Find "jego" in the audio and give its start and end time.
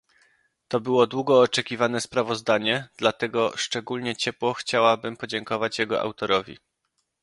5.79-6.01